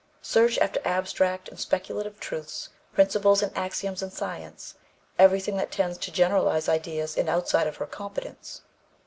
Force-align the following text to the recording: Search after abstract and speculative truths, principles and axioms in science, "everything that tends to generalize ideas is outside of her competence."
Search 0.23 0.57
after 0.57 0.81
abstract 0.83 1.47
and 1.47 1.59
speculative 1.59 2.19
truths, 2.19 2.69
principles 2.91 3.43
and 3.43 3.55
axioms 3.55 4.01
in 4.01 4.09
science, 4.09 4.73
"everything 5.19 5.57
that 5.57 5.71
tends 5.71 5.99
to 5.99 6.11
generalize 6.11 6.67
ideas 6.67 7.15
is 7.17 7.27
outside 7.27 7.67
of 7.67 7.77
her 7.77 7.85
competence." 7.85 8.63